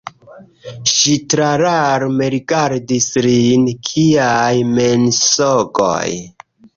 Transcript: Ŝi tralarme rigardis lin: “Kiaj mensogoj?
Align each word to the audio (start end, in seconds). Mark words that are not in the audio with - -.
Ŝi 0.91 1.17
tralarme 1.33 2.29
rigardis 2.35 3.07
lin: 3.25 3.67
“Kiaj 3.91 4.63
mensogoj? 4.71 6.09